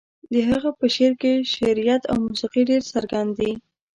د 0.33 0.35
هغه 0.49 0.69
په 0.79 0.85
شعر 0.95 1.13
کې 1.21 1.33
شعريت 1.53 2.03
او 2.11 2.15
موسيقي 2.25 2.61
ډېر 2.69 2.81
څرګند 2.93 3.29
دي. 3.39 3.51